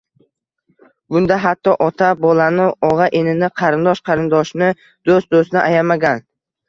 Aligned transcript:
Bunda– 1.15 1.35
hatto 1.43 1.75
ota– 1.87 2.07
bolani, 2.23 2.67
og’a– 2.89 3.07
inini, 3.19 3.51
qarindosh– 3.61 4.01
qarindoshni, 4.09 4.71
do’st– 5.11 5.31
do’stni 5.37 5.63
ayamagan 5.67 6.27